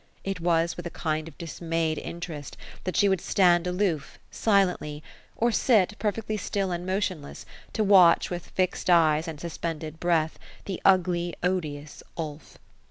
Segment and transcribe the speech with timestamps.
[0.23, 5.03] It was with a kind of dismayed interest, that she would stand aloof, silently;
[5.35, 10.81] or sit, perfectly still and motionless, to watch, with fixed eyes, and suspended breath, the
[10.83, 12.57] ugly odious Ulf.